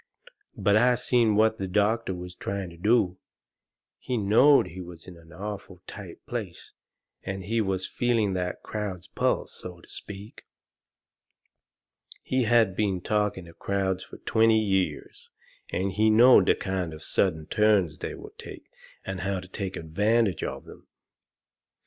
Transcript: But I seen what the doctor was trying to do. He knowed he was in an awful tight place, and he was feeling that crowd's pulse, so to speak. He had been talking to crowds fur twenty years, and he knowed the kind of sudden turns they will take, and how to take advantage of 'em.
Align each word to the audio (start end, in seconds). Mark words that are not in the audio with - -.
But 0.57 0.75
I 0.77 0.95
seen 0.95 1.35
what 1.35 1.59
the 1.59 1.67
doctor 1.67 2.15
was 2.15 2.33
trying 2.33 2.71
to 2.71 2.75
do. 2.77 3.19
He 3.99 4.17
knowed 4.17 4.65
he 4.69 4.81
was 4.81 5.05
in 5.05 5.15
an 5.15 5.31
awful 5.31 5.83
tight 5.85 6.25
place, 6.25 6.71
and 7.21 7.43
he 7.43 7.61
was 7.61 7.85
feeling 7.85 8.33
that 8.33 8.63
crowd's 8.63 9.05
pulse, 9.05 9.53
so 9.53 9.79
to 9.79 9.87
speak. 9.87 10.41
He 12.23 12.45
had 12.45 12.75
been 12.75 13.01
talking 13.01 13.45
to 13.45 13.53
crowds 13.53 14.03
fur 14.03 14.17
twenty 14.25 14.59
years, 14.59 15.29
and 15.69 15.91
he 15.91 16.09
knowed 16.09 16.47
the 16.47 16.55
kind 16.55 16.95
of 16.95 17.03
sudden 17.03 17.45
turns 17.45 17.99
they 17.99 18.15
will 18.15 18.33
take, 18.39 18.71
and 19.05 19.19
how 19.19 19.39
to 19.39 19.47
take 19.47 19.77
advantage 19.77 20.43
of 20.43 20.67
'em. 20.67 20.87